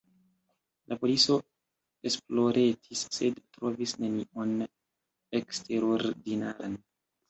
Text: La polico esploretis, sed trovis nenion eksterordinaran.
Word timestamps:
La 0.93 0.95
polico 1.03 1.35
esploretis, 2.11 3.05
sed 3.21 3.45
trovis 3.55 3.97
nenion 4.03 4.59
eksterordinaran. 5.45 6.81